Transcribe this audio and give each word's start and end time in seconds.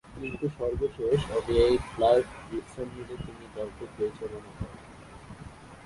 কিন্তু 0.15 0.45
সর্বশেষ 0.59 1.19
ওডিআইয়ে 1.37 1.77
ক্লার্ক 1.89 2.27
বিশ্রাম 2.49 2.87
নিলে 2.95 3.15
তিনি 3.25 3.45
দলকে 3.55 3.83
পরিচালনা 3.95 4.51
করেন। 4.57 4.77